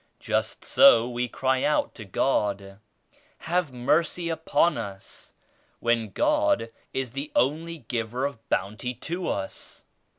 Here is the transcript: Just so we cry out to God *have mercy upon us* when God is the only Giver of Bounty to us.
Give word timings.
Just 0.19 0.65
so 0.65 1.07
we 1.07 1.27
cry 1.27 1.63
out 1.63 1.93
to 1.93 2.05
God 2.05 2.79
*have 3.37 3.71
mercy 3.71 4.29
upon 4.29 4.75
us* 4.75 5.31
when 5.79 6.09
God 6.09 6.71
is 6.91 7.11
the 7.11 7.31
only 7.35 7.77
Giver 7.77 8.25
of 8.25 8.49
Bounty 8.49 8.95
to 8.95 9.29
us. 9.29 9.83